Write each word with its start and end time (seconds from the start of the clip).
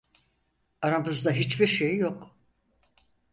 Aramızda 0.81 1.31
hiçbir 1.31 1.67
şey 1.67 1.97
yok. 1.97 2.35